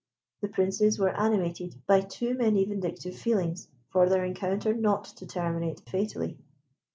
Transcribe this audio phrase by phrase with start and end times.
[0.41, 5.81] The Princes were animated by too many vindictive feelings for their encounter not to terminate
[5.87, 6.39] fatally.